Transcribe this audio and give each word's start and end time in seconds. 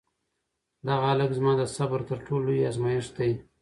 دغه 0.87 1.05
هلک 1.11 1.31
زما 1.37 1.53
د 1.57 1.61
صبر 1.75 1.99
تر 2.09 2.17
ټولو 2.25 2.43
لوی 2.49 2.61
ازمېښت 2.69 3.11
دی. 3.17 3.31